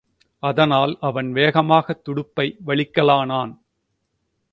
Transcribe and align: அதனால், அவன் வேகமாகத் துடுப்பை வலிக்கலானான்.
அதனால், 0.39 0.97
அவன் 0.99 1.31
வேகமாகத் 1.33 2.03
துடுப்பை 2.03 2.57
வலிக்கலானான். 2.65 3.53